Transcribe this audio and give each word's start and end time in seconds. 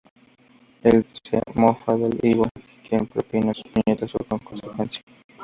Él 0.81 1.05
se 1.21 1.39
mofa 1.53 1.95
de 1.95 2.09
Ivo 2.27 2.47
quien 2.89 3.01
le 3.01 3.07
propina 3.07 3.49
un 3.55 3.83
puñetazo 3.83 4.17
por 4.17 4.43
consecuencia. 4.43 5.03